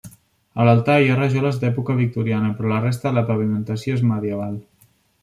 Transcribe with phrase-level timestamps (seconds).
[0.61, 4.57] A l'altar hi ha rajoles d'època victoriana, però la resta de la pavimentació és medieval.